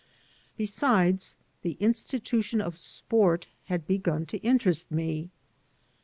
[0.57, 5.29] Besides, the institution of sport had begun to interest me.